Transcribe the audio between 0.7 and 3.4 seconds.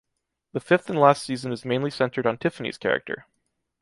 and last season is mainly centered on Tiffany’s character.